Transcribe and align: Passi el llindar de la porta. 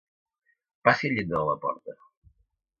Passi 0.89 1.07
el 1.11 1.15
llindar 1.19 1.43
de 1.45 1.45
la 1.51 1.55
porta. 1.69 1.99